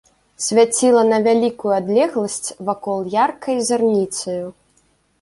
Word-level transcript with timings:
Свяціла 0.45 1.03
на 1.09 1.19
вялікую 1.27 1.73
адлегласць 1.81 2.55
вакол 2.73 2.99
яркай 3.23 3.57
зарніцаю. 3.71 4.45